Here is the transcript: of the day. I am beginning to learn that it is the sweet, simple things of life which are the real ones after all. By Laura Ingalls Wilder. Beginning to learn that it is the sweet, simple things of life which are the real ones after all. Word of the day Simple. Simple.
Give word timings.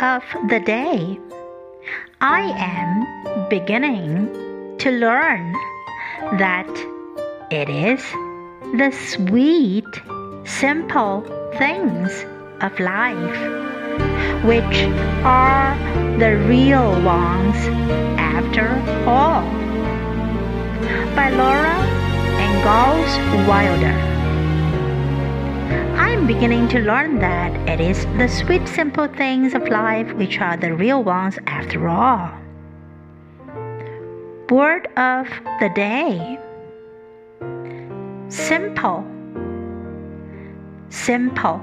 of 0.00 0.22
the 0.48 0.60
day. 0.60 1.18
I 2.20 2.42
am 2.56 3.48
beginning 3.48 4.78
to 4.78 4.90
learn 4.90 5.52
that 6.38 6.68
it 7.50 7.68
is 7.68 8.00
the 8.78 8.92
sweet, 8.92 9.86
simple 10.44 11.22
things 11.58 12.24
of 12.60 12.78
life 12.78 13.38
which 14.44 14.78
are 15.24 15.76
the 16.18 16.36
real 16.46 16.90
ones 17.02 17.56
after 18.18 18.68
all. 19.06 19.42
By 21.16 21.30
Laura 21.30 21.74
Ingalls 22.38 23.48
Wilder. 23.48 24.17
Beginning 26.28 26.68
to 26.68 26.80
learn 26.80 27.20
that 27.20 27.54
it 27.66 27.80
is 27.80 28.04
the 28.18 28.28
sweet, 28.28 28.68
simple 28.68 29.08
things 29.08 29.54
of 29.54 29.66
life 29.66 30.12
which 30.12 30.38
are 30.40 30.58
the 30.58 30.74
real 30.74 31.02
ones 31.02 31.38
after 31.46 31.88
all. 31.88 32.30
Word 34.50 34.88
of 34.98 35.26
the 35.58 35.70
day 35.74 36.38
Simple. 38.28 39.06
Simple. 40.90 41.62